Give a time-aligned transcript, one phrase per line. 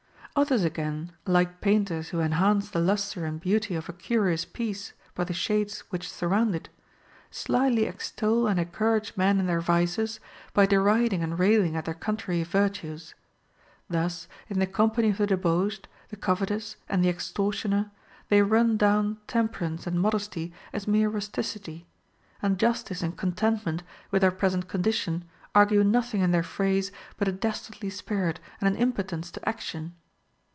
[0.35, 0.43] 14.
[0.47, 5.25] Others again, like painters who enhance the lustre and beauty of a curious piece by
[5.25, 6.69] the shades which sur round it,
[7.29, 10.21] slyly extol and encourage men in their vices
[10.53, 13.13] by deriding and railing at their contrary virtues.
[13.89, 17.91] Thus, in the company of the debauched, the covetous, and the ex tortioner,
[18.29, 21.87] they run down temperance and modesty as mere rusticity;
[22.41, 27.33] and justice and contentment with our present condition argue nothing in their phrase but a
[27.33, 29.93] dastardly spirit and an impotence to action.